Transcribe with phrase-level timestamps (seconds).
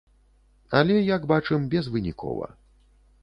[0.77, 2.47] Але, як бачым, безвынікова.